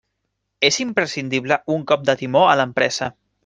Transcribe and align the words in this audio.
És 0.69 0.79
imprescindible 0.85 1.59
un 1.77 1.87
cop 1.93 2.11
de 2.11 2.19
timó 2.25 2.43
a 2.51 2.57
l'empresa. 2.61 3.15